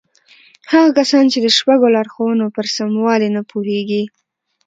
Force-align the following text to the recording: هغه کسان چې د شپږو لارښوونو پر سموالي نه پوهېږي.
هغه 0.71 0.89
کسان 0.97 1.25
چې 1.31 1.39
د 1.41 1.47
شپږو 1.57 1.93
لارښوونو 1.95 2.45
پر 2.55 2.65
سموالي 2.77 3.29
نه 3.35 3.41
پوهېږي. 3.51 4.03